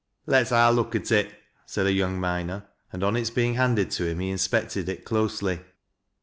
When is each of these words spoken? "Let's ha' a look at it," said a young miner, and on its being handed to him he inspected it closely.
"Let's 0.25 0.49
ha' 0.49 0.67
a 0.67 0.71
look 0.71 0.95
at 0.95 1.11
it," 1.11 1.31
said 1.67 1.85
a 1.85 1.91
young 1.91 2.19
miner, 2.19 2.63
and 2.91 3.03
on 3.03 3.15
its 3.15 3.29
being 3.29 3.53
handed 3.53 3.91
to 3.91 4.07
him 4.09 4.17
he 4.17 4.31
inspected 4.31 4.89
it 4.89 5.05
closely. 5.05 5.59